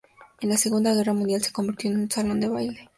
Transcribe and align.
En 0.39 0.49
la 0.49 0.57
Segunda 0.57 0.95
Guerra 0.95 1.13
Mundial 1.13 1.43
se 1.43 1.51
convirtió 1.51 1.91
en 1.91 1.97
un 1.99 2.09
salón 2.09 2.39
de 2.39 2.49
baile. 2.49 2.89